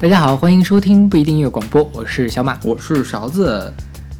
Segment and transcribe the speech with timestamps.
[0.00, 3.70] 大家好，欢迎收听不一定音乐广播，我是小马，我是勺子。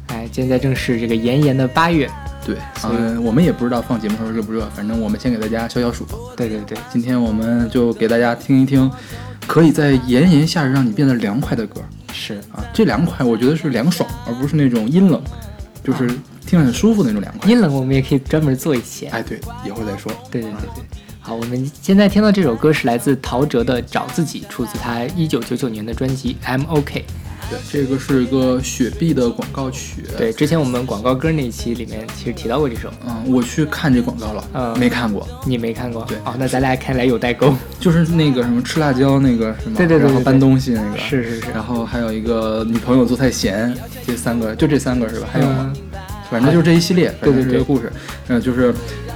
[0.09, 2.07] 哎，现在正是这个炎炎的八月，
[2.45, 6.05] 对，嗯，我们也不知道放节目时候热不热，反正我们先给大家消消暑。
[6.37, 8.91] 对对对，今天我们就给大家听一听，
[9.47, 11.81] 可以在炎炎夏日让你变得凉快的歌。
[12.13, 15.19] 是啊，这凉快我觉得是凉爽，而不是那种阴冷，
[15.83, 16.07] 就是
[16.45, 17.49] 听着很舒服那种凉快。
[17.49, 19.07] 阴冷我们也可以专门做一期。
[19.07, 20.11] 哎，对，以后再说。
[20.29, 20.83] 对对对对。
[21.23, 26.99] 好，我们现在听到这首歌是来自陶喆的《找自己》，出自他一九九九年的专辑《M OK》。
[27.47, 30.03] 对，这个是一个雪碧的广告曲。
[30.17, 32.91] 对，之前我们广告歌那一期里面其实提到过这首。
[33.05, 35.27] 嗯，我去看这广告了，嗯，没看过。
[35.45, 36.03] 你没看过？
[36.05, 36.17] 对。
[36.25, 37.53] 哦，那咱俩看来有代沟。
[37.79, 41.51] 就是那个什么吃辣椒那个什么，对对对，然后搬东西那个，是是是。
[41.51, 43.71] 然后还有一个女朋友做菜咸，
[44.07, 45.27] 这三个就这三个是吧？
[45.31, 45.71] 还有吗？
[46.31, 47.91] 反正就是这一系列，对对对，这个故事，
[48.27, 48.73] 嗯，就是。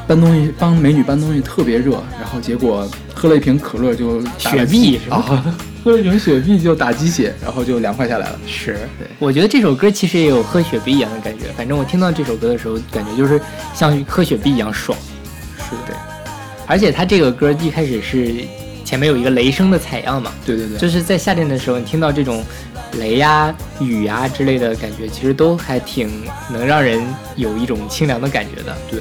[0.07, 5.43] 搬东西帮美女搬东西特别热，然后结果喝了一瓶可乐就雪碧是吧？
[5.83, 8.39] 喝了一瓶雪碧就打鸡血，然后就凉快下来了。
[8.47, 11.45] 是，对，我觉得这首歌其实也有喝雪碧一样的感觉。
[11.57, 13.39] 反正我听到这首歌的时候，感觉就是
[13.73, 14.97] 像喝雪碧一样爽。
[15.57, 15.95] 是对，
[16.67, 18.33] 而且它这个歌一开始是
[18.83, 20.31] 前面有一个雷声的采样嘛？
[20.45, 22.43] 对对对，就是在夏天的时候，你听到这种
[22.99, 26.09] 雷呀、雨呀之类的感觉，其实都还挺
[26.51, 27.01] 能让人
[27.35, 28.75] 有一种清凉的感觉的。
[28.89, 28.99] 对。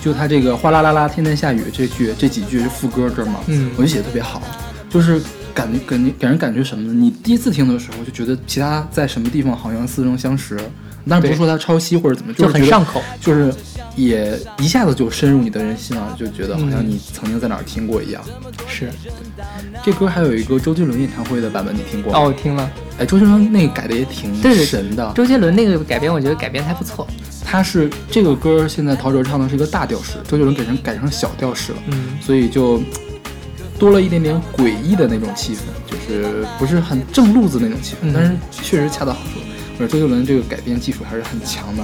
[0.00, 4.40] 就他这个哗啦啦啦，天天下雨这句这几句是副歌这儿嘛，嗯，我就写的特别好，
[4.88, 5.20] 就是
[5.52, 6.92] 感感给人感觉什么呢？
[6.92, 10.56] 你第一次听的时候就觉得其他在什么地方好像似曾相识，
[11.08, 13.52] 但是不是说他抄袭或者怎么，就很上口，就是
[13.98, 18.22] 也一下子就深入你的人心了，就觉得好像你曾经在哪儿听过一样。
[18.68, 18.90] 是，
[19.84, 22.18] 这歌还有一个周杰伦演唱会的版本，你听过吗？
[22.18, 22.70] 哦，我听了。
[22.98, 25.12] 哎，周杰伦那个改的也挺神的。
[25.14, 27.06] 周杰伦那个改编，我觉得改编还不错。
[27.44, 32.80] 他是这个歌，现在陶喆唱的是一个大调式，周杰伦给人改成小调式了，嗯，所以就
[33.78, 39.40] 多了一点点诡异的那种气氛，就是不是很正路子那种气氛，但是确实恰到好处。
[39.74, 41.82] 我说周杰伦这个改编技术还是很强的。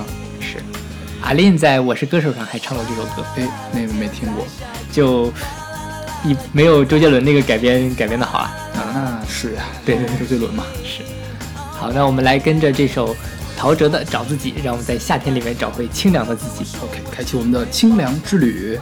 [1.25, 4.47] 是，阿令在我是歌手上还唱了这首歌，哎，那个没听过，
[4.93, 5.33] 就
[6.25, 8.53] 一没有周杰伦那个改编改编的好啊。
[8.75, 11.03] 啊，那是呀，对，周杰伦嘛， 是。
[11.73, 13.17] 好，那我们来跟着这首。
[13.57, 16.77] 陶喆的找自己，让我们在夏天里面找回清凉的自己。
[16.83, 18.77] OK，开启我们的清凉之旅。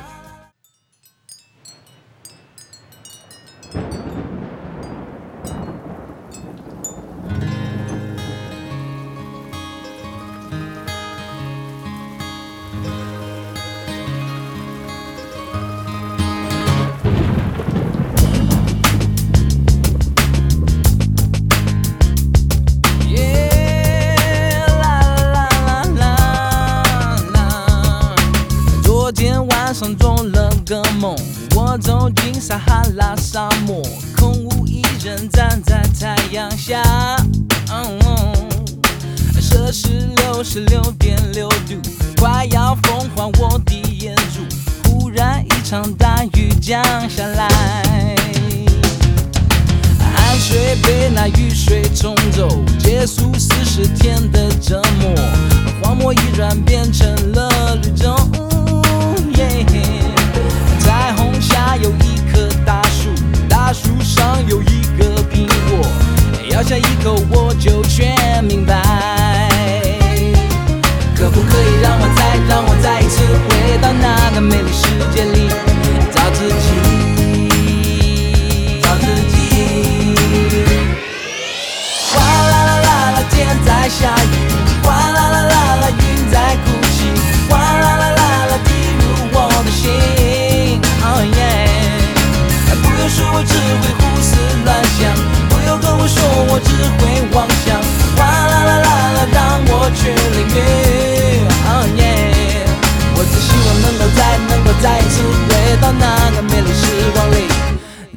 [32.93, 33.52] last song.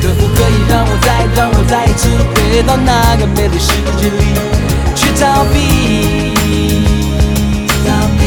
[0.00, 4.34] 可不可以让我再让我再一次回到那个美丽世界里
[4.94, 6.34] 去逃避？
[7.84, 8.22] 逃避。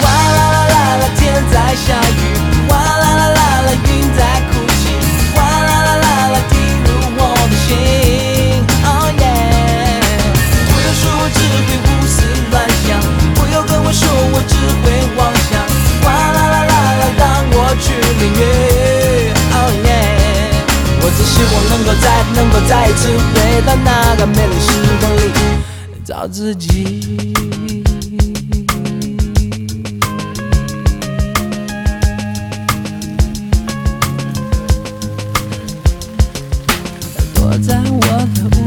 [0.00, 2.37] 哗啦啦啦啦，天在下雨，
[21.38, 25.22] 希望能够再能够再一次回到那个美丽时光里
[26.04, 27.28] 找自己。
[37.60, 38.57] 在我的。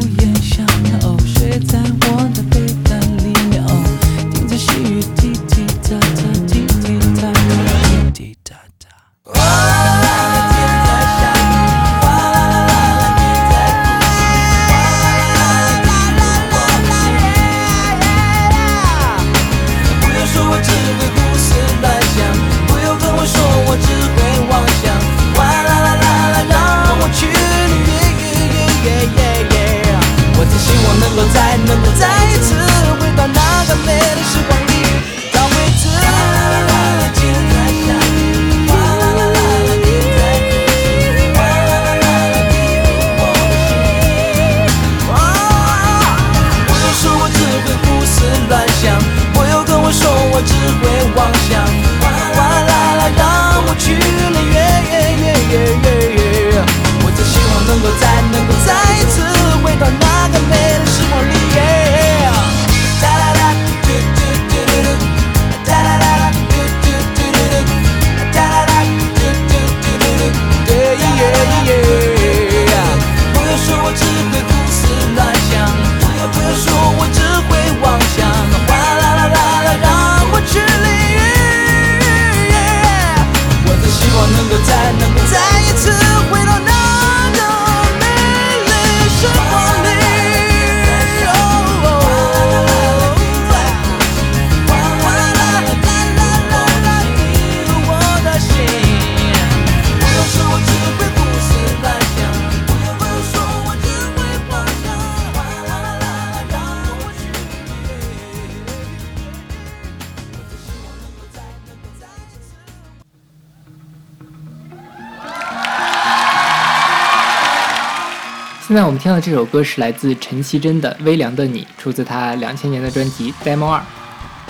[118.72, 123.84] 现在我们听到这首歌是来自陈绮贞的《微凉的你》，出自她两千年的专辑《Demo 二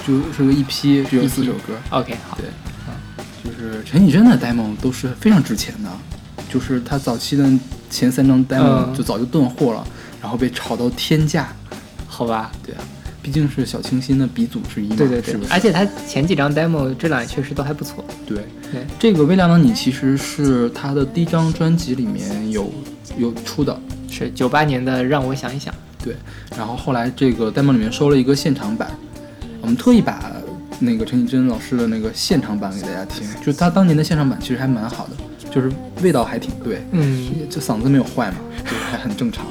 [0.05, 1.73] 就是一批只有四首歌。》。
[1.99, 2.45] OK，好，对，
[3.43, 5.89] 就是陈绮贞的 demo 都是非常值钱的，
[6.47, 7.51] 就是她早期的
[7.89, 9.83] 前三张 demo 嗯就早就断货了，
[10.21, 11.51] 然后被炒到天价。
[12.05, 12.83] 好吧，对啊，
[13.23, 15.51] 毕竟是小清新的鼻祖之一嘛，对对对是，是？
[15.51, 18.05] 而且她前几张 demo 质量确实都还不错。
[18.27, 22.71] 对，对，这个《微凉的你》其实是她的第一张专辑里面有
[23.17, 23.81] 有出的，
[24.11, 25.73] 是九八年的《让我想一想》。
[26.03, 26.15] 对。
[26.57, 28.91] 然后后来这个 demo 里面收了一个现场版，
[29.61, 30.31] 我们特意把
[30.79, 35.71] 那个陈绮贞老师的那个现场版给大家听，就她当年的现场版其实还蛮好的，就是
[36.01, 39.45] 味道还挺对，嗯就嗓子没有坏嘛，就是还很正常，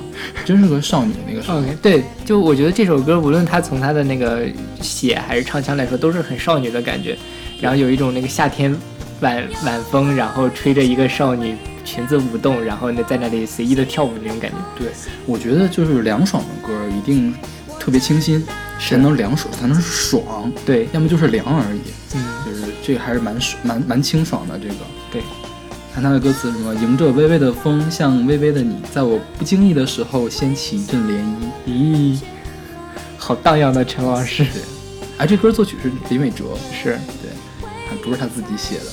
[0.45, 1.59] 真是个少女那个时候。
[1.59, 4.45] ，OK，对，就我觉得这首歌无论她从她的那个
[4.83, 7.17] 写还是唱腔来说，都是很少女的感觉，
[7.61, 8.77] 然后有一种那个夏天
[9.21, 14.57] 晚晚风，然后吹着一个少女裙子舞动，然后呢在那里随意的跳舞那种感觉。
[14.79, 14.89] 对，
[15.27, 17.35] 我觉得就是凉爽的歌一定
[17.79, 18.45] 特别清新，
[18.79, 21.81] 是才能凉爽，才能爽，对，要么就是凉而已。
[22.15, 24.59] 嗯，就是这个还是蛮爽蛮蛮清爽的。
[24.59, 24.75] 这个
[25.11, 25.23] 对，
[25.95, 31.21] 看他的歌词什么，迎着微微的风，像微微的你，在我不经意的时候掀起一阵涟
[31.67, 31.71] 漪。
[31.71, 32.21] 咦，
[33.17, 34.47] 好荡漾的陈老师。
[35.19, 37.31] 哎，这歌作曲是李美哲，是，对，
[37.89, 38.87] 还不是他自己写的，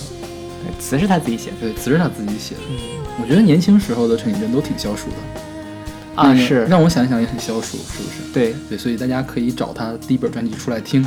[0.67, 1.55] 对词是他自己写的。
[1.61, 2.61] 对，词是他自己写的。
[2.69, 8.31] 嗯我觉得年轻时候的陈绮贞都挺消暑的啊，是，让我想一想也很消暑，是不是？
[8.31, 11.03] 对对，所以大家可以找他第一本专辑出来听。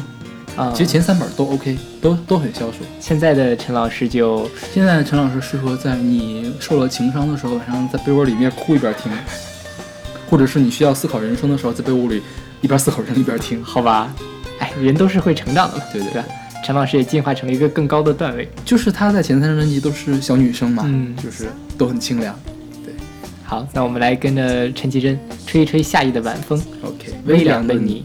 [0.56, 0.72] 啊。
[0.74, 2.78] 其实前三本都 OK，都都很消暑。
[2.98, 9.12] 现在的陈老师就现在的陈老师适合在你受了情伤的时候，晚上在被窝里面哭一边听，
[10.28, 12.20] 或者是你需要思考人生的时候，在被窝里
[12.60, 13.62] 一边思考人生一边听。
[13.62, 14.12] 好吧，
[14.58, 16.22] 哎，人都是会成长的嘛，对对？
[16.64, 18.48] 陈老师也进化成了一个更高的段位。
[18.64, 21.48] 就是他在前三张专辑都是小女生嘛，嗯就是
[21.78, 22.38] 都很清凉。
[22.84, 22.92] 对
[23.44, 28.04] 好，那我们来跟着陈绮贞吹一吹夏夜的晚风，OK，微凉的你。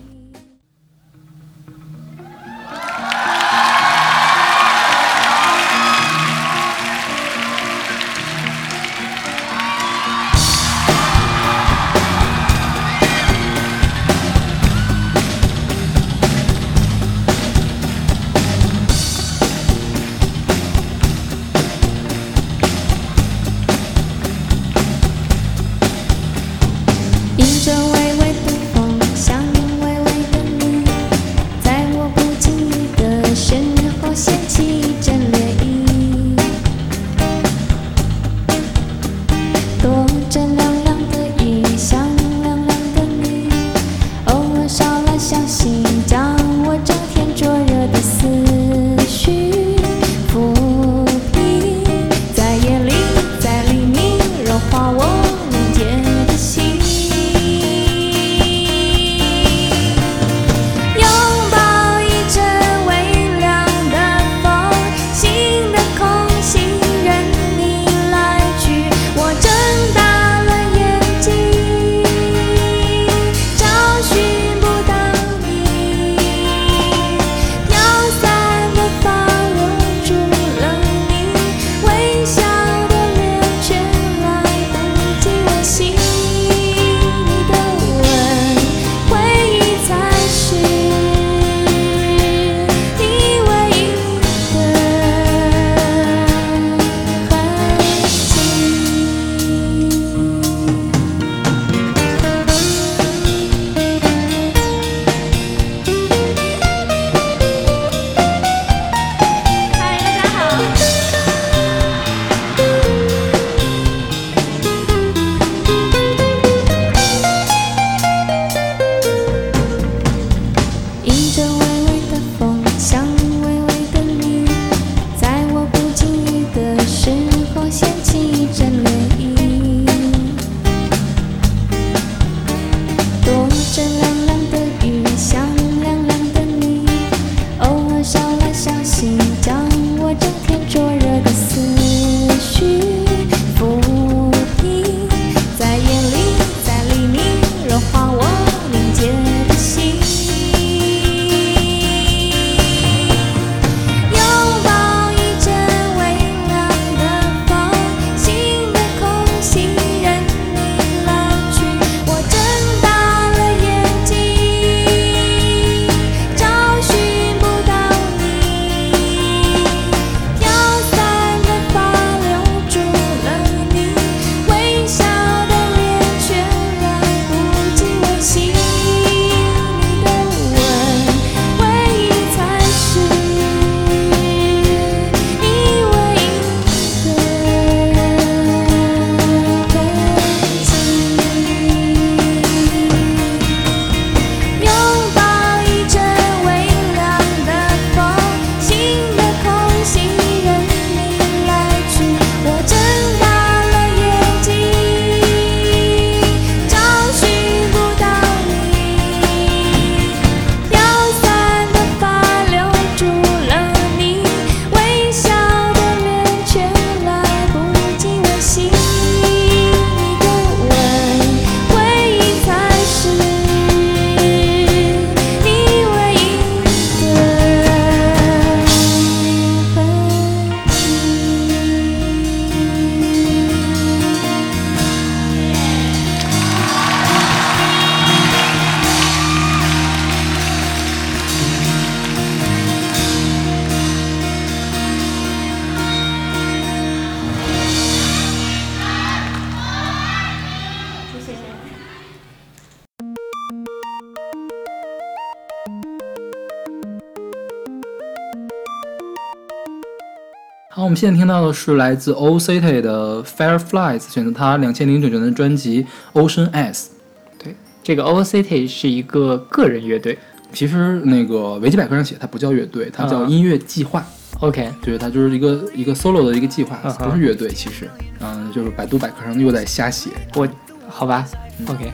[260.95, 266.91] 们现在听到的是来自 O City 的 Fireflies，选择他两千零九年的专辑 Ocean S。
[267.37, 270.17] 对，这个 O City 是一个个人乐队。
[270.53, 274.05] 其实那个维基百科上写它不叫乐队，它叫啊音乐计划。
[274.39, 277.49] OK，对，它就是一个一个 solo 的一个计划，不是乐队。
[277.49, 277.89] 其实，
[278.21, 280.11] 嗯，就是百度百科上又在瞎写。
[280.35, 280.47] 我
[280.87, 281.27] 好吧
[281.67, 281.91] ，OK，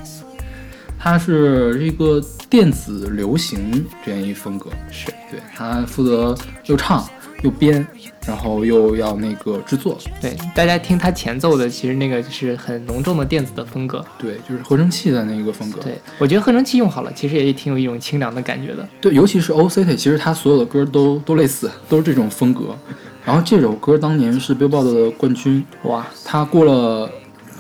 [1.00, 7.03] 它是一个电子流行这样一风格，是对，他负责又唱
[7.41, 7.86] 又编，
[8.25, 14.05] 然后又要那个制作，对，大家听他前奏的，其实那个是很浓重的电子的风格。
[14.17, 15.81] 对，就是合成器的那个风格。
[15.81, 18.88] 对，我觉得合成器用好了，其实也挺有一种清凉的感觉的。
[19.00, 22.77] 对，尤其是 O City，其实他所有的歌都都类似，都是这种风格。
[23.25, 27.10] 然后这首歌当年是 Billboard 的冠军，哇，他过了，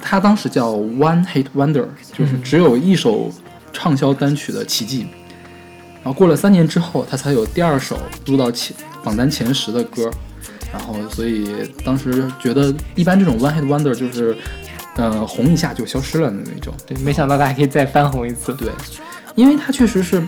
[0.01, 3.31] 他当时叫 One Hit Wonder，就是只有一首
[3.73, 5.07] 畅销单曲的奇迹。
[6.03, 10.09] 然后过了三年之后，他才有第二首入到前榜单前十的歌。
[10.73, 14.37] 然后所以当时觉得，一般这种 One Hit Wonder 就是，
[14.95, 16.73] 呃，红一下就消失了的那种。
[16.87, 18.53] 对，没想到他还可以再翻红一次。
[18.53, 18.71] 对，
[19.35, 20.23] 因为他确实是，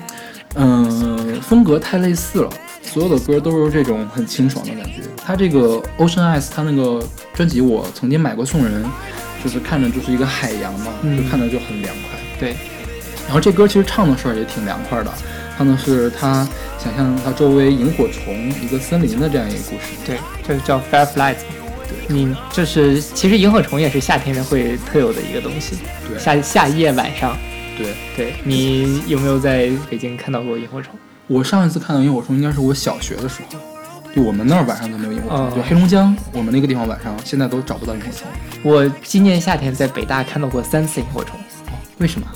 [0.55, 2.49] 嗯、风格太类似了，
[2.81, 5.01] 所有的歌都是这种很清爽的感觉。
[5.15, 7.01] 他这个 Ocean Eyes，它那个
[7.33, 8.83] 专辑我曾经买过送人，
[9.41, 12.19] 就是看着就是一个海洋嘛，嗯就看着就很凉快。
[12.37, 12.49] 对，
[13.25, 15.13] 然后这歌其实唱的时候也挺凉快的，
[15.57, 16.47] 唱的是他
[16.79, 19.93] 想象他周围萤火虫一个森林的这样一个故事。
[20.05, 20.17] 对，
[20.47, 21.35] 这个叫 Fireflies。
[21.87, 25.77] 对，你就是其实萤火虫也是夏天会特有的一个东西。
[26.07, 27.37] 对夏夏夜晚上，
[27.77, 30.95] 对，对你有没有在北京看到过萤火虫？
[31.27, 33.59] 我上一次看到萤火虫应该是我小学的时候，
[34.15, 38.27] 就我们那儿晚上都没有萤火虫，哦就黑龙江我们那个地方晚上现在都找不到萤火虫。
[38.63, 41.39] 我今年夏天在北大看到过三次萤火虫。
[41.67, 42.27] 哦为什么？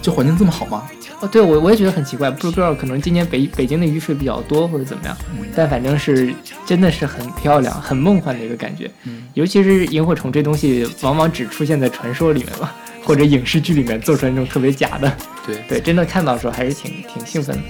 [0.00, 0.84] 这环境这么好吗？
[1.22, 5.16] 哦，对我我也觉得很奇怪，不知道可能今年北北京的雨水比较多或者怎么样，
[5.54, 6.34] 但反正是
[6.66, 8.90] 真的是很漂亮、很梦幻的一个感觉。
[9.04, 12.74] 嗯，尤其是萤火虫这东西，往往只出现在传说里面吧，
[13.04, 15.16] 或者影视剧里面做出来那种特别假的。
[15.46, 17.62] 对，对，真的看到的时候还是挺挺兴奋的。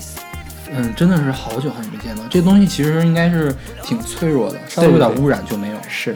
[0.74, 5.76] 嗯，真的是好久好久没见到这东西，其实应该是挺脆弱的，稍微有点污染就没有。
[5.86, 6.14] 是，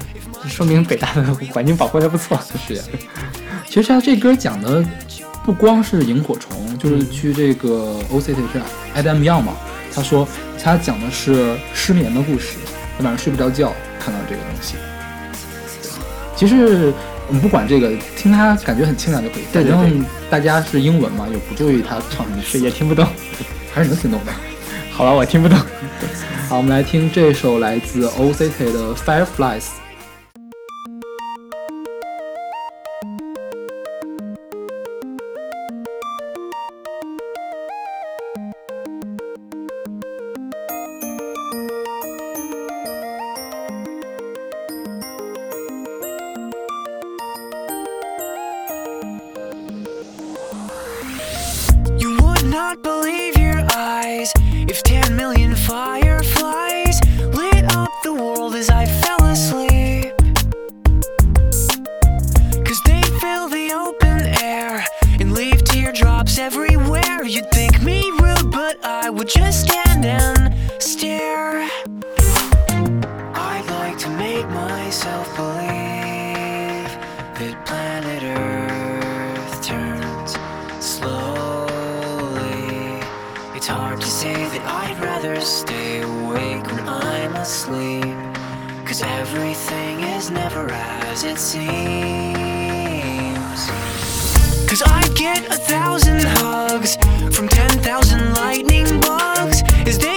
[0.48, 2.40] 说明北大的环境保护还不错。
[2.66, 2.82] 是呀，
[3.66, 4.82] 其实他这歌讲的
[5.46, 8.60] 不光是萤火虫，就是去这个 OCT 是
[8.96, 9.52] Adam Young 嘛，
[9.94, 10.26] 他说
[10.60, 12.56] 他讲的是失眠的故事，
[12.98, 14.74] 晚上睡不着觉，看到这个东西。
[16.34, 16.92] 其实
[17.28, 19.44] 我们不管这个，听他感觉很清凉就可以。
[19.52, 23.06] 反正大家是英文嘛，也不至于他唱进去，是也听不懂。
[23.72, 24.32] 还是能听懂的。
[24.90, 25.56] 好了，我听不懂。
[26.48, 29.66] 好，我们来听这首来自 OCT 的 Fireflies。
[88.96, 91.66] Cause everything is never as it seems.
[94.66, 96.96] Cause I get a thousand hugs
[97.36, 99.62] from 10,000 lightning bugs
[99.98, 100.15] they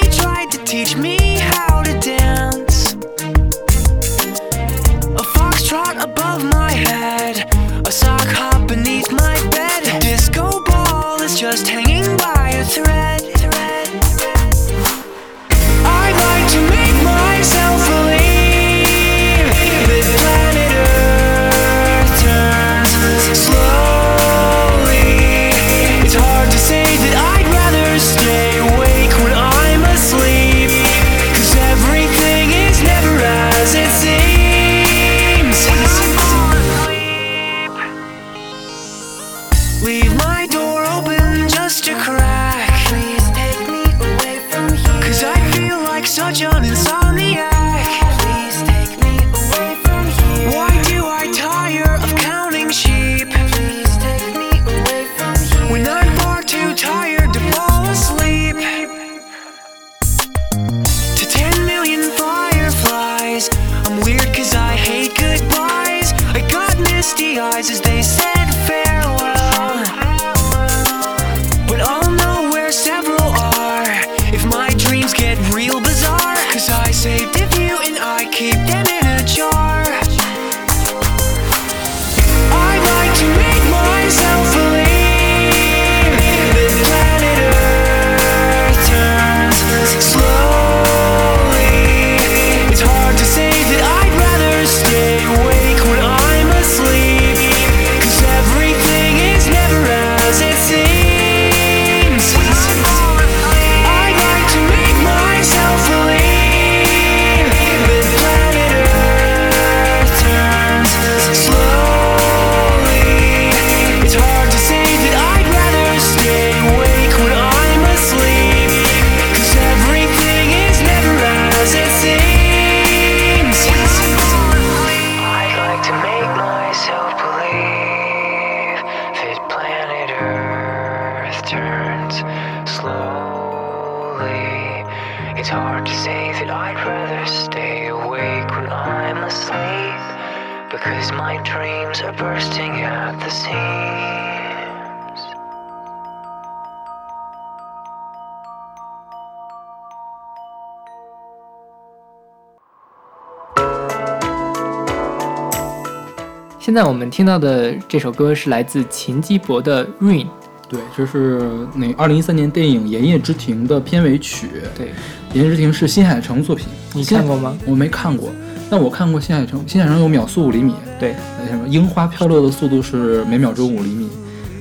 [156.69, 160.25] 现在我们听到的这首歌是来自秦基博的《Rain》，
[160.69, 161.41] 对，这是
[161.73, 164.47] 那二零一三年电影《炎夜之庭》的片尾曲。
[164.77, 164.85] 对，
[165.33, 167.57] 《炎夜之庭》是新海诚作品，你看过吗？
[167.65, 168.29] 我没看过，
[168.69, 169.67] 但我看过新海诚。
[169.67, 174.07] 新海诚有秒速五厘米，对，呃什么樱花飘落的速度是每秒钟五厘米，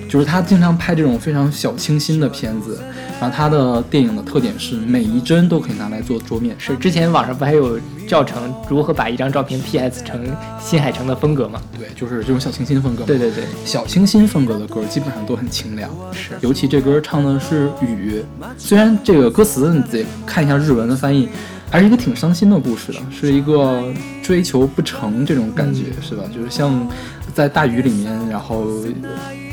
[0.08, 2.80] 就是他经常拍这种非常小清新的片子。
[3.20, 6.54] 然后他的电影的特点是每一帧都可以拿来做桌面。
[6.56, 10.24] 是之前网上不还有教程如何把一张照片 PS 成
[10.60, 11.60] 新海诚的风格吗？
[11.76, 13.02] 对，就是这种小清新风格。
[13.02, 15.90] 对对对，小清新风格的歌基本上都很清凉。
[16.12, 18.22] 是尤其这歌唱的是雨，
[18.56, 21.28] 虽然这个歌词你得看一下日文的翻译，
[21.70, 23.82] 还是一个挺伤心的故事的，是一个
[24.22, 26.22] 追求不成这种感觉，是吧？
[26.32, 26.86] 就是像
[27.34, 28.64] 在大雨里面，然后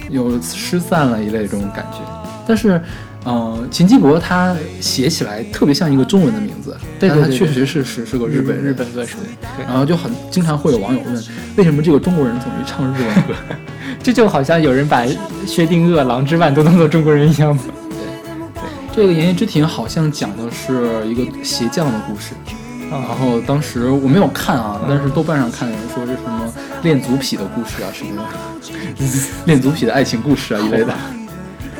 [0.09, 1.99] 有失散了一类这种感觉。
[2.47, 2.79] 但是，
[3.23, 9.17] 呃，秦基博他写起来特别像一个中文的名字，但他确实是是是个日本日本歌手，
[9.57, 11.23] 对，然后就很经常会有网友问，
[11.57, 13.33] 为什么这个中国人总去唱日文歌？
[14.03, 15.03] 这就好像有人把
[15.47, 17.57] 薛定谔、狼之万都当做中国人一样。
[17.57, 22.35] 对对这个《言叶之庭》好像讲的是一个鞋匠的故事，
[22.91, 28.23] 然啊，后当时我没有看啊，但是豆瓣上看有人说这是什么恋足癖的故事啊什么的，
[29.45, 30.93] 恋足癖的爱情故事啊一类的。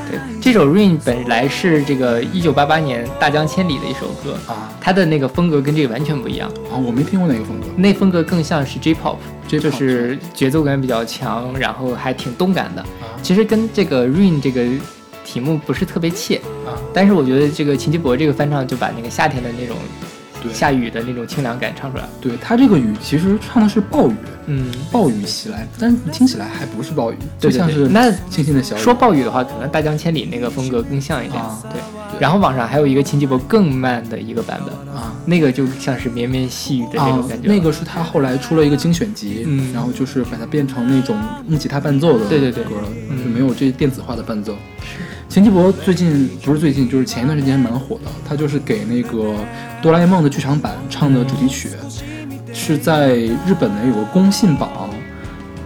[0.10, 4.72] 对，这首《Rain》本来是这个一九八八年大江千里的一首歌，啊。
[4.80, 7.66] 它的那个风格跟这个完全不一样，啊，我没听过那个风格。
[7.76, 12.82] 那风格更像是 J-pop，J-pop 就是节奏感比较强，然后还挺动感的。
[12.82, 12.88] 啊。
[13.24, 14.64] 其实跟这个《Rain》这个
[15.24, 16.38] 题目不是特别切，
[16.68, 19.76] 啊，但是我觉得这个秦基博这个翻唱就把那个夏天的那种
[20.12, 20.15] 对
[20.54, 22.04] 下雨的那种清凉感唱出来。
[22.22, 24.16] 对他这个雨其实唱的是暴雨，
[24.48, 28.80] 嗯，暴雨袭来，但是听起来还不是暴雨，就像是那轻轻的小雨。
[28.80, 31.42] 说暴雨的话，可能大江千里那个风格更像一点。
[31.42, 37.48] 啊对，对然后网上还有一个秦基博更慢的一个版本，啊那个就像是绵绵细雨的那啊种感，觉。
[37.48, 42.72] 那个是他后来出了一个精选集，嗯然后就是把它变成那种木吉他伴奏的对对对歌
[43.10, 44.56] 就没有这电子化的伴奏。
[45.36, 49.34] 秦基博最近不是最近，就是前一段时间蛮火的，他就是给那个
[49.82, 51.72] 哆啦 A 梦的剧场版唱的主题曲，
[52.54, 54.70] 是在日本的有个公信榜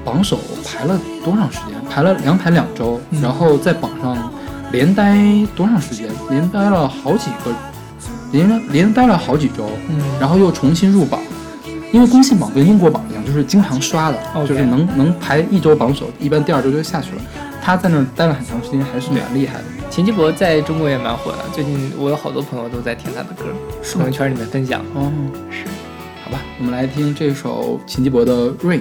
[0.04, 1.80] 榜首排了多长时间？
[1.88, 4.34] 排了两排两周，嗯然后在榜上
[4.72, 5.16] 连待
[5.56, 6.08] 多长时间？
[6.32, 7.54] 连待了好几个，
[8.32, 11.20] 连连待了好几周，嗯然后又重新入榜。
[11.92, 17.22] 因为公信榜跟英国榜一样，就是经常刷的就是能能排一周榜首，一般第二周就下去了。
[17.70, 19.64] 他在那儿待了很长时间，还是蛮厉害的。
[19.92, 23.46] 秦基博在中国也蛮火的，最近我有好多朋友都在听他的歌，
[23.94, 24.82] 朋友圈里面分享。
[24.96, 25.12] 哦，
[25.52, 25.66] 是，
[26.26, 28.80] 好吧，我们来听这首秦基博的《Rain》。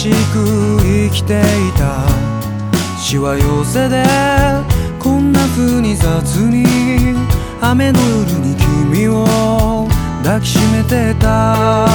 [0.00, 2.08] しく生きていた。
[2.98, 4.02] しわ寄せで
[4.98, 6.64] こんな風に雑に
[7.60, 8.56] 雨の夜に
[8.88, 9.86] 君を
[10.24, 11.86] 抱きしめてた。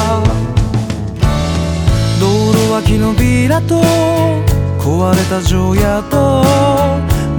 [2.20, 3.82] 道路脇のビラと
[4.80, 6.44] 壊れた城屋と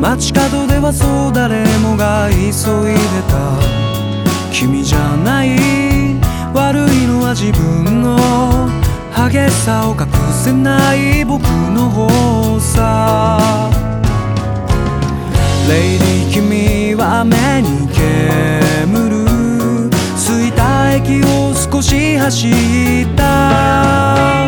[0.01, 2.99] 街角ではそう誰もが急いで
[3.31, 3.39] た。
[4.53, 5.51] 君じゃない
[6.53, 8.76] 悪いのは自分の
[9.29, 13.71] 激しさを隠せない僕の方さ。
[15.69, 19.27] レイディ君は目に煙る。
[20.17, 22.53] 吸いた液を少し走っ
[23.17, 24.47] た。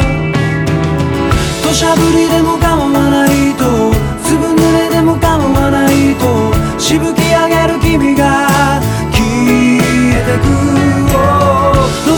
[1.65, 3.93] 土砂降りでも構わないと。
[4.23, 6.55] 粒濡れでも構わないと。
[6.79, 8.49] しぶき上げる君が
[9.11, 9.25] 消
[9.75, 10.39] えて
[10.95, 10.98] く。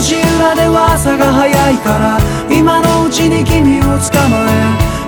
[0.01, 2.17] 路地裏では朝が早いから
[2.49, 4.47] 今のうちに君を捕ま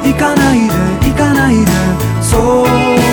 [0.04, 1.72] え行かないで行かないで
[2.22, 3.13] そういう。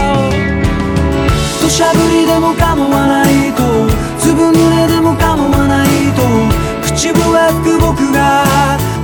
[1.71, 3.63] 土砂降りでも構わないと。
[4.19, 6.21] 粒濡れでも構わないと。
[6.83, 8.43] 口笛吹く僕が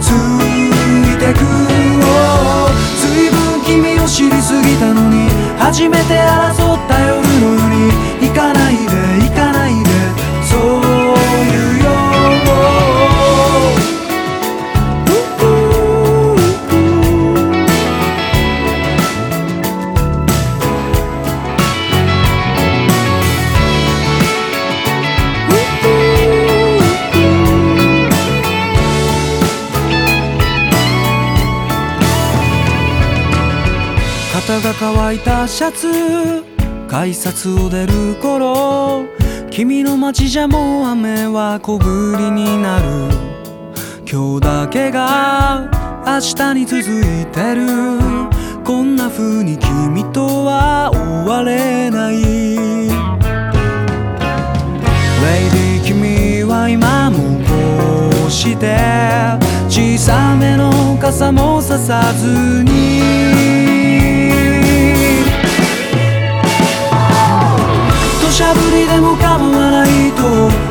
[0.02, 0.68] つい
[1.18, 1.40] てく
[3.00, 9.27] 随分君を知りすぎたのに初めて争った夜のように行かないで行かない。
[34.80, 36.44] 乾いたシャツ
[36.88, 39.06] 改札を出る頃
[39.50, 42.86] 君の街じゃもう雨は小降りになる。
[44.10, 45.68] 今日だけが
[46.06, 47.66] 明日に続いてる。
[48.64, 52.22] こんな風に君とは終われない。
[52.22, 52.30] レイ
[55.50, 58.78] ディ君は今もこうして
[59.68, 64.17] 小さめの傘もささずに。
[68.48, 70.24] 土砂降りでも構わないと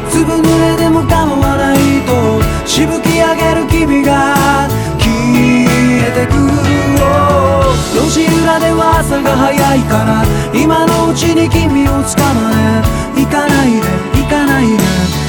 [0.08, 4.34] 粒濡れでも構わないとしぶき上げる君が
[4.96, 5.04] 消
[6.00, 6.32] えてく
[7.92, 10.24] 路地裏では朝が早いから
[10.58, 12.48] 今のうちに君を捕ま
[13.14, 13.20] え。
[13.20, 13.82] 行かないで。
[14.22, 14.78] 行かないで。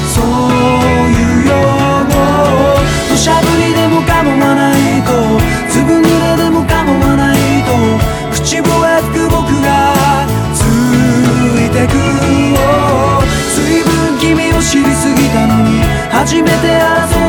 [0.08, 0.24] そう
[1.12, 1.52] いう用
[2.08, 2.16] 語
[3.10, 5.47] 土砂降りでも構わないと。
[11.88, 11.94] く
[13.54, 17.27] 随分君を知りすぎたのに初めて争っ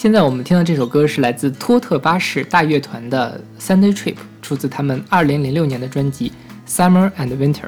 [0.00, 6.32] 现在我们听到这首歌是来自托特巴士大乐团的《Sunday Trip》，出自他们二零零六年的专辑
[6.66, 7.64] 《Summer and Winter》。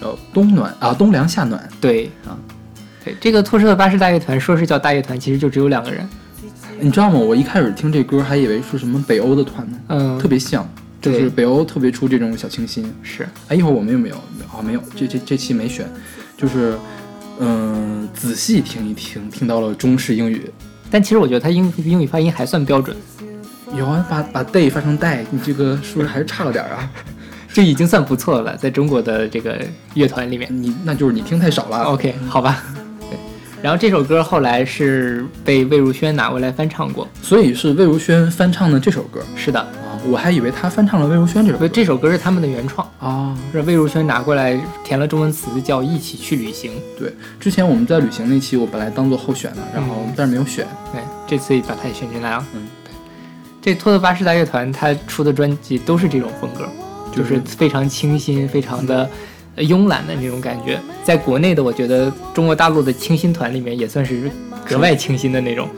[0.00, 2.36] 呃，冬暖啊，冬凉夏暖，对啊，
[3.04, 6.04] 对这个托特巴士大乐团说是叫大乐团，其实就只有两个人。
[6.80, 7.20] 你知道吗？
[7.20, 10.68] 我一开始听这歌还以为是什么北欧的团呢，嗯，特别像，
[11.00, 12.92] 就是北欧特别出这种小清新。
[13.00, 14.16] 是哎，一会儿我们有没有？
[14.52, 15.88] 啊，没有，这这这期没选，
[16.36, 16.76] 就是，
[17.38, 20.50] 嗯、仔细听一听，听到了中式英语，
[20.90, 22.96] 但其实我觉得他英英语发音还算标准，
[23.76, 26.90] 有啊，把把 day 发成 die，你这个是不是还是差了点儿啊？
[27.52, 29.58] 这已经算不错了，在中国的这个
[29.94, 30.46] 乐团里面。
[30.50, 31.78] 你那就是你听太少了。
[31.84, 32.62] OK，好吧。
[33.10, 33.18] 对，
[33.62, 37.08] 然后这首歌后来是被魏如萱拿过来翻唱过。
[37.22, 43.36] 所以是魏如萱翻唱的这首歌是的，啊，我还以为他翻唱了魏如萱这首歌不，这首歌是他们的原创，啊。
[43.52, 46.72] 是魏如萱拿过来填了中文词，叫《一起去旅行》。
[46.98, 50.66] 对，之前我们在旅行那期，我本来当做候选的，然后但是没有选。
[50.92, 52.46] 对，这次把它也选进来了。
[52.54, 52.92] 嗯，对
[53.60, 56.68] 这托特巴士大乐团他出的专辑都是这种风格，
[57.14, 59.08] 就是非常清新、非常的
[59.56, 60.80] 呃慵懒的那种感觉。
[61.02, 64.30] 在国内的，我觉得中国大陆的清新团里面也算是
[64.64, 65.68] 格外清新的那种。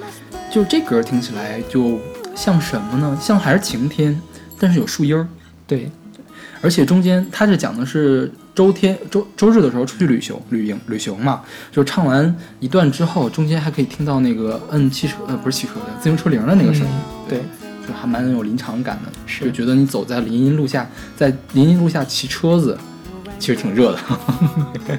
[0.51, 1.99] 就这歌听起来就
[2.39, 3.19] 像什么呢？
[3.21, 4.19] 像还是晴天，
[4.61, 5.27] 但是有树荫儿，
[5.67, 5.91] 对，
[6.63, 17.29] 而且中间他是讲的是周天周周日的时候出去旅行旅行旅行嘛，就唱完一段之后，中间还可以听到那个摁汽车呃不是汽车的自行车铃的那个声音，嗯。
[17.29, 17.39] 对，
[17.85, 19.45] 就还蛮有临场感的，是。
[19.45, 22.79] 就觉得你走在林荫路下，在林荫路下骑车子，
[23.41, 23.99] 其实挺热的。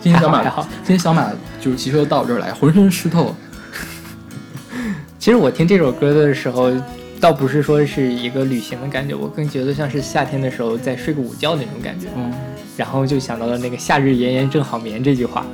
[0.00, 3.34] 今天小马今天小马就是骑车到我这儿来，浑身湿透。
[5.26, 6.70] 其实我听这首歌的时候，
[7.20, 12.06] 倒不是说是一个旅行的感觉，我更觉得像是夏天的时候在睡个午觉那种感觉。
[12.16, 12.32] 嗯，
[12.76, 15.44] 然后就想到了那个“夏日炎炎正好眠”这句话。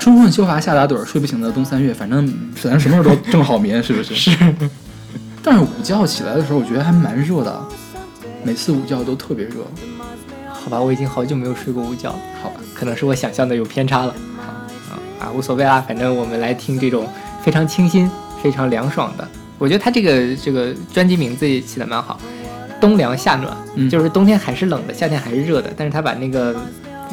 [0.00, 4.12] 春困秋乏夏打盹儿，睡不醒的冬三月，反正反正什么时候都正好眠，是 不是？
[4.12, 4.36] 是。
[5.40, 7.64] 但是午觉起来的时候，我觉得还蛮热的，
[8.42, 9.64] 每次午觉都特别热。
[10.48, 14.12] 好吧，我已经好久没有睡过午觉了，好吧，可能是我想象的有偏差了。
[14.36, 14.66] 啊
[15.20, 17.06] 啊，无所谓啦，反正我们来听这种
[17.44, 18.10] 非常清新、
[18.44, 19.26] 非常凉爽的。
[19.58, 22.20] 我觉得他这个这个专辑名字也起的蛮好，
[22.78, 26.54] 冬凉夏暖，嗯就是冬天还是冷的，夏天还是热的，但是他把那个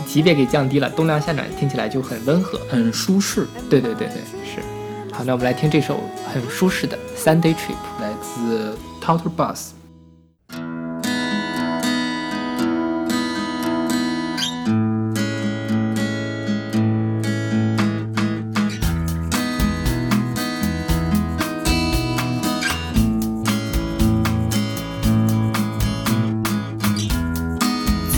[0.05, 2.59] 级别给降低了，冬凉夏暖听起来就很温和。
[2.69, 3.47] 很舒适。
[3.69, 4.59] 对对对对，是。
[5.13, 6.01] 好，那我们来听这首
[6.33, 7.77] 很舒适的《Sunday Trip》。
[8.01, 9.69] 来自 Totter Bus。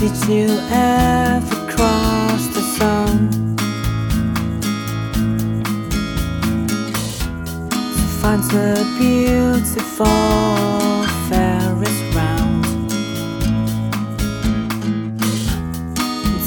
[0.04, 3.56] Did you ever cross the sun
[7.94, 10.04] to find the beautiful
[11.30, 12.90] Ferris round?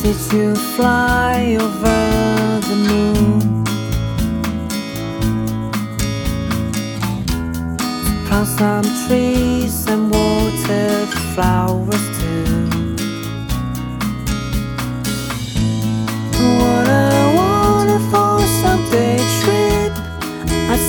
[0.04, 3.63] Did you fly over the moon?
[8.28, 12.16] Plant some trees and water flowers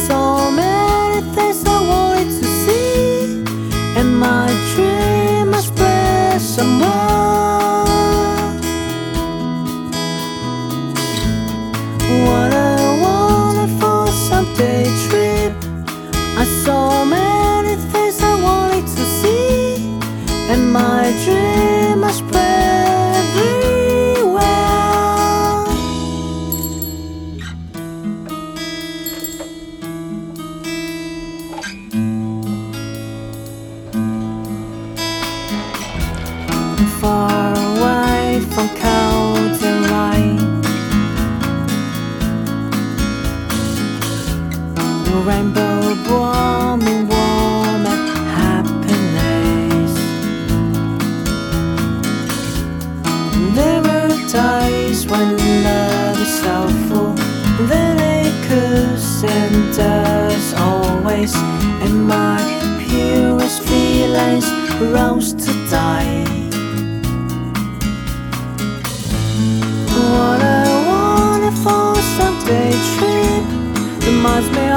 [0.08, 0.37] そう。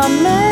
[0.04, 0.51] a.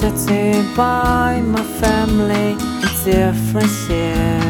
[0.00, 4.47] Protected by my family in different ship.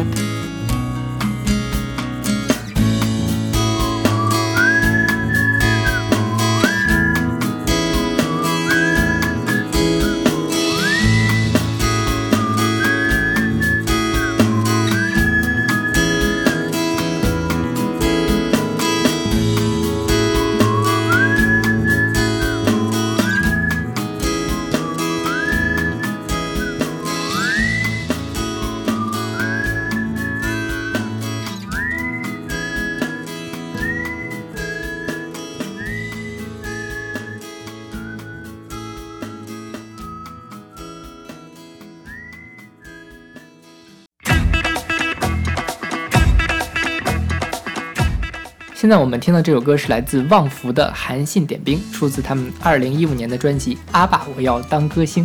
[48.81, 55.25] 现在我们听到这首歌是来自旺福的《韩信点兵》，出自他们二零一五年的专辑《阿爸我要当歌星》。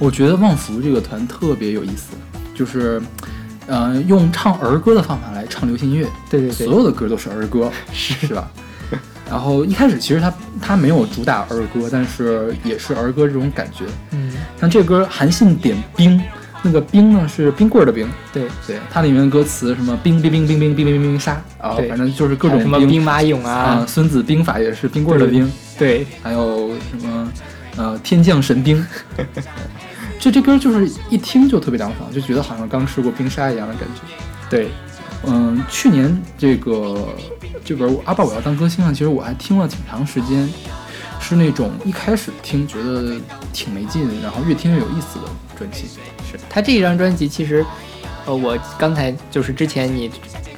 [0.00, 2.16] 我觉得旺福这个团特别有意思，
[2.56, 3.00] 就是，
[3.68, 8.50] 呃，用唱儿歌的方法来唱流行音乐，对对对所有的歌都是儿歌， 是是吧？
[9.30, 13.84] 然后一开始其实他他没有主打儿歌，但是也是儿歌这种感觉。
[14.10, 16.18] 嗯，像这歌《韩信点兵》，
[16.68, 27.32] 那个冰呢是冰棍儿的冰，对，对，它里面的歌词什么冰冰冰冰冰冰冰冰冰沙啊，反正就是各种什么兵马俑啊，啊，孙子兵法也是冰棍儿的冰，对，还有什么
[27.78, 28.86] 呃天降神兵，
[30.20, 34.02] 就这歌就是一听就特别凉爽，就觉得好像刚吃过冰沙一样的感觉。
[34.50, 34.68] 对，
[35.26, 37.08] 嗯，去年这个
[37.64, 40.46] 这本《阿爸我要当歌星》啊，其实我还听了挺长时间，
[41.18, 43.14] 是那种一开始听觉得
[43.54, 45.26] 挺没劲，然后越听越有意思的
[45.58, 45.86] 专辑。
[46.30, 47.64] 是他这一张专辑其实，
[48.26, 50.10] 呃，我刚才就是之前你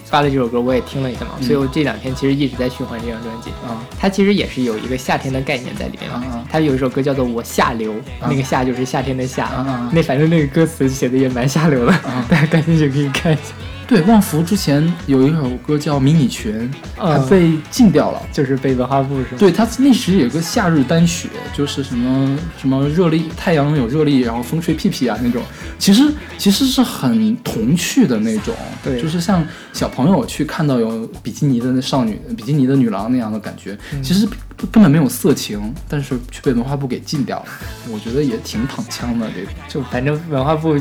[0.05, 3.51] 发了这首歌，我也听了一下嘛，嗯所以我这两天其实一直在循环这张专辑。
[3.65, 6.17] 啊它其实也是有一个夏天的概念在里面嘛。
[6.17, 9.49] 啊啊它有一首歌叫做《我下流》，啊那个夏就是夏天的夏。
[9.93, 13.53] 那反正那个歌词写的也蛮下流的，啊 大家感兴趣可以看一下。
[13.91, 16.71] 对，旺福之前有一首歌叫《迷你裙》，
[17.03, 18.23] 还嗯被禁掉了。
[18.33, 19.37] 就是被文化部是吗？
[19.37, 25.43] 对它那时有个夏日单曲，就是什么什么热力，太阳有热力，然后风吹屁屁啊那种，
[25.77, 26.05] 其实
[26.39, 34.25] 其实是很童趣的那种，对就是像小朋友去看到有比基尼的那少女、比基尼的女郎那样的感觉，嗯其实
[34.71, 37.47] 根本没有色情，但是却被文化部给禁掉了，
[37.91, 39.49] 我觉得也挺躺枪的这个。
[39.69, 40.77] 就反正文化部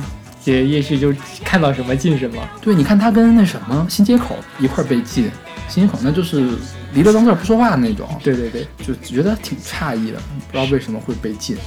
[0.45, 1.13] 也也许就
[1.43, 2.41] 看到什么进什么。
[2.61, 5.29] 对，你看他跟那什么新街口一块被禁，
[5.67, 6.49] 新街口那就是
[6.93, 10.17] 离了当字不说话那种，对对对，就觉得挺诧异的，
[10.47, 11.57] 不知道为什么会被禁。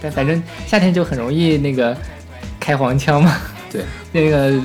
[0.00, 1.96] 但反正夏天就很容易那个
[2.58, 3.36] 开黄腔嘛。
[3.70, 4.60] 对，那个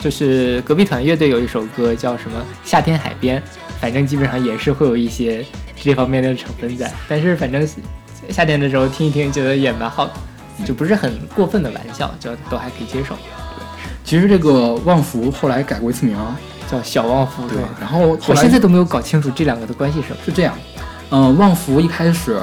[0.00, 3.40] 就是隔壁团乐队有一首歌叫什么《夏天海边》，
[3.80, 5.42] 反正基本上也是会有一些
[5.80, 6.92] 这方面的成分在。
[7.08, 7.66] 但是反正
[8.28, 10.12] 夏天的时候听一听，觉得也蛮好的，
[10.64, 13.14] 就不是很过分的玩笑，就都还可以接受。
[13.14, 13.62] 对
[14.04, 16.16] 其实这个旺福后来改过一次名，
[16.70, 20.08] 叫小旺福，对，然后后我现在都没有搞清楚这两个的关系是。
[20.24, 20.54] 是这样，
[21.10, 22.38] 嗯、旺福一开始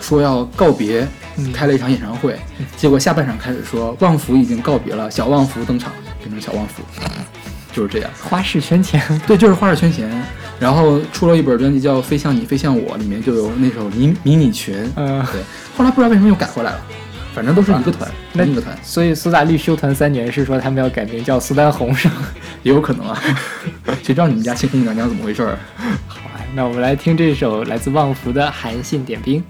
[0.00, 1.06] 说要告别，
[1.36, 2.38] 嗯开了一场演唱会，
[2.76, 6.82] 结果下半场开始说旺福已经告别了，小旺福登场，变成小旺福，
[7.72, 8.10] 就是这样。
[8.22, 10.08] 花式圈钱， 对，就是花式圈钱，
[10.60, 15.42] 然后出了一本专辑叫《飞向你，飞向我》，里面就有那首迷迷你裙，嗯、对，
[15.76, 16.80] 后来不知道为什么又改回来了，
[17.34, 22.14] 反正都是一个团，那同一个团，所以苏打绿休团三年是说他们要改名叫苏丹红是吗？
[22.62, 23.20] 也有可能啊，
[24.02, 25.58] 谁知道你们家青红娘娘怎么回事儿？
[26.06, 29.40] 好啊，那我们来听这首来自旺福的《韩信点兵》。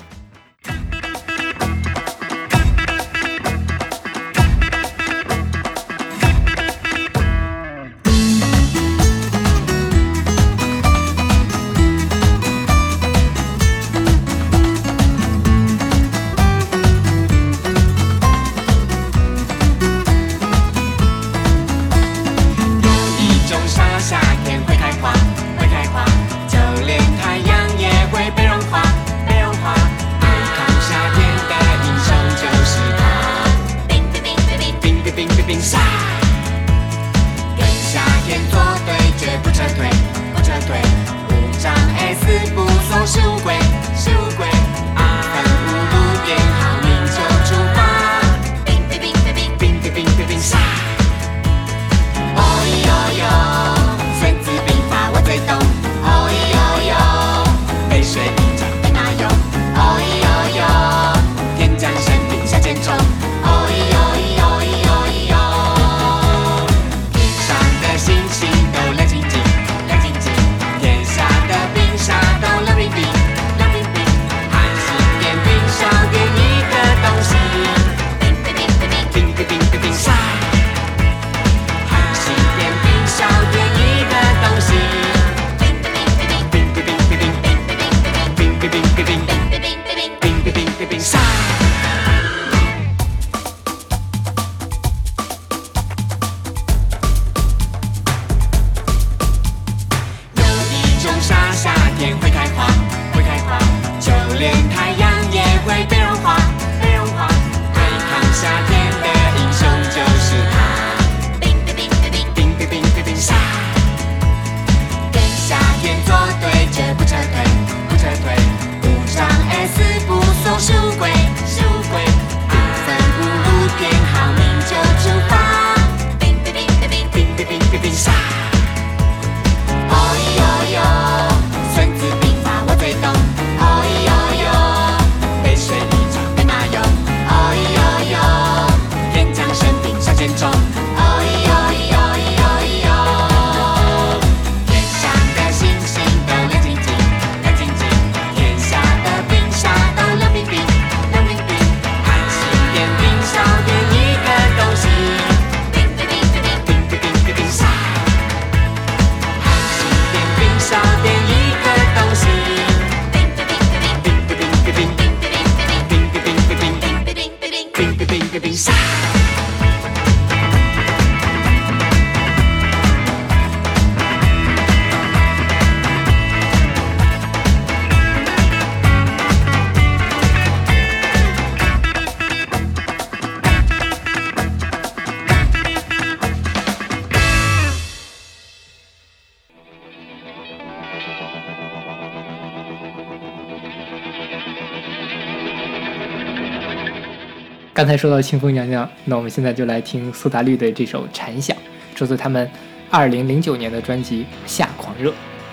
[197.74, 201.56] 刚才说到清风娘娘，那我们现在就来听苏打绿的这首《蝉响》，
[201.98, 202.46] 出自他们
[202.90, 205.08] 二零零九年的专辑《夏狂热》。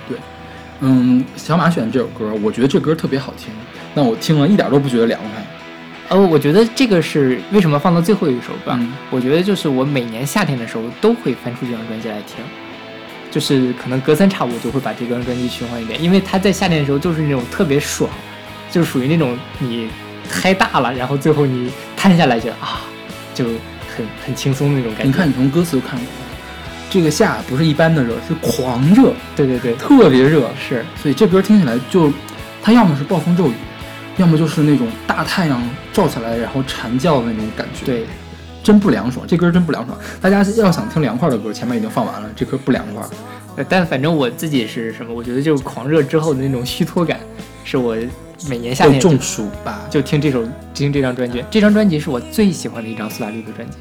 [0.05, 0.17] 对
[0.82, 3.53] 嗯，小马选这首歌，我觉得这歌特别好听，
[3.93, 5.45] 那我听了一点都不觉得凉快。
[6.09, 8.74] 呃，我觉得这个是为什么放到最后一首歌？
[8.74, 12.43] 嗯我觉得就是我每年夏天的时候都会翻出这张专辑来听，
[13.32, 18.09] 就是可能隔三差五就会把这张专辑循环一遍，因为它在夏天的时候就是那种特别爽，
[18.70, 19.88] 就是属于那种你
[20.30, 22.82] 嗨大了，然后最后你瘫下来觉得啊，
[23.36, 25.08] 就很很轻松的那种感觉。
[25.08, 26.12] 你看，你从歌词就看出来，
[26.89, 30.50] 这个夏不是一般的热，是狂热，对对对，特别热。
[30.58, 32.10] 是所以这歌听起来就，
[32.64, 33.54] 它要么是暴风骤雨，
[34.16, 38.06] 要么就是那种大太阳照下来然后蝉叫的那种感觉。，对，
[38.64, 39.97] 真不凉爽，这歌真不凉爽。
[40.22, 43.04] 大家要想听凉快的歌，前面已经放完了，这歌不凉快。
[43.58, 45.14] 呃但反正我自己是什么？
[45.14, 47.20] 我觉得就是狂热之后的那种虚脱感，
[47.66, 47.93] 是我
[48.48, 49.82] 每年夏天就中暑吧？
[49.90, 51.44] 就听这首听这张专辑。
[51.50, 53.78] 这张专辑是我最喜欢的一张苏打绿的专辑。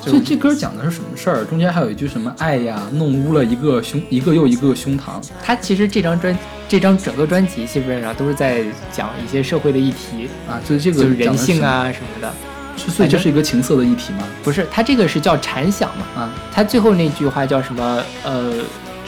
[0.00, 1.44] 就所以这歌讲的是什么事儿？
[1.44, 6.36] 中间还有一句什么“爱呀，弄污了一个胸，一个又一个胸膛他其实这张专
[6.68, 12.32] 这张整个专辑基本上都是在讲一些社会的议题，”啊，就是这个就是人性，啊什么的。
[12.76, 14.20] 所以这是一个情色的议题吗？
[14.44, 16.22] 不是，他这个是叫禅想嘛？
[16.22, 18.02] 啊，他最后那句话叫什么？
[18.22, 18.52] 呃，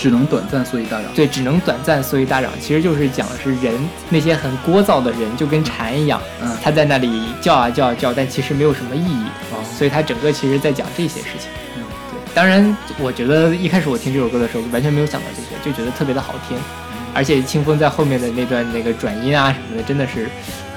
[0.00, 1.12] 只能短暂，所以大嚷。
[1.14, 2.50] 对，只能短暂，所以大嚷。
[2.58, 3.74] 其实就是讲的是人
[4.08, 9.24] 那些很聒噪的人，就跟蝉一样，嗯，他在那里叫啊叫啊叫，但其实没有什么意义。
[9.52, 11.50] 哦，所以他整个其实在讲这些事情。
[11.76, 16.56] 嗯对，当然，我觉得一开始我听这首歌的时候，完全没有想到这些，就觉得特别的好听，
[17.12, 20.30] 而且清风在后面的那段那个转音啊什么的，真的是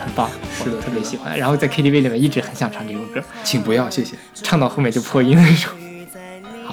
[0.03, 0.30] 很棒，
[0.61, 1.38] 是的特别喜欢。
[1.39, 4.15] 然后在 KTV 里面一直很想唱这首歌，请不要，谢谢。
[4.34, 5.71] 唱到后面就破音那种。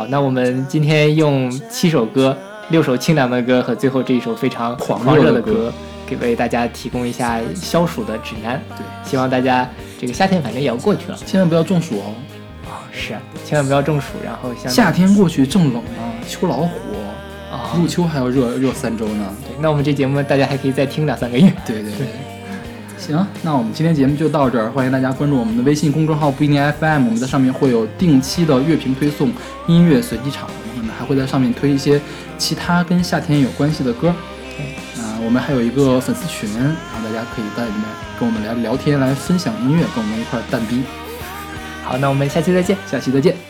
[0.00, 2.34] 好，那我们今天用七首歌，
[2.70, 5.70] 六首清凉的歌和最后这一首非常狂狂热的歌
[6.06, 8.58] 给为大家提供一下消暑的指南。
[8.78, 12.14] 对，希望大家这个夏天反正也要过去了千万不要中暑哦。
[12.64, 14.14] 啊、是啊，千万不要中暑。
[14.24, 16.70] 然后像夏天过去正冷呢，秋老虎，
[17.52, 19.26] 啊，入秋还要热热三周呢。
[19.46, 21.52] 对，那我们这节目大家还可以再听两三个月。
[21.66, 22.06] 对对对。
[23.00, 29.32] 行，那我们今天节目就到这儿，欢迎大家关注我们的微信公众号不一定 FM，我们在上面会有定期的乐评推送、
[29.66, 31.98] 音乐随机场，我们还会在上面推一些
[32.36, 34.10] 其他跟夏天有关系的歌。
[34.10, 37.82] 啊、我们还有一个粉丝群，然后大家可以在里面
[38.18, 40.82] 跟我们聊聊天，来分享音乐，跟我们一块儿蛋逼。
[41.82, 42.76] 好，那我们下期再见。
[42.86, 43.49] 下期再见。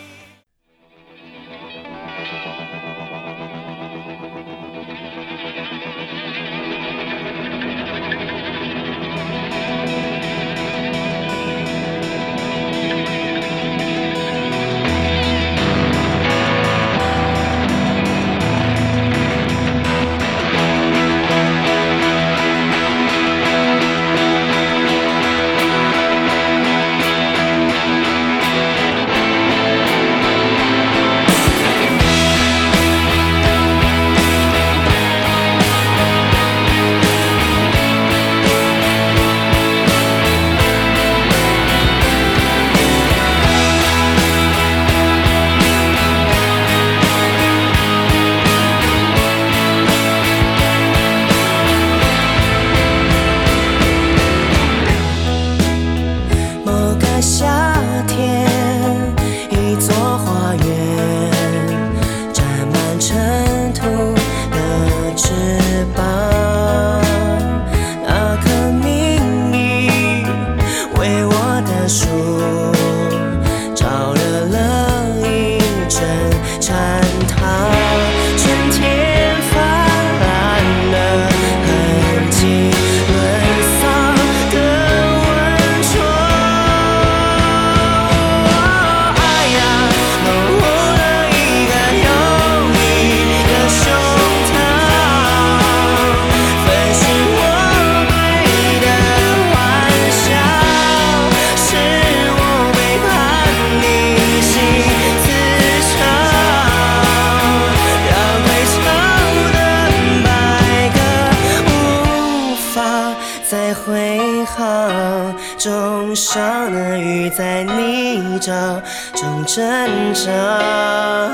[119.44, 121.29] 挣扎。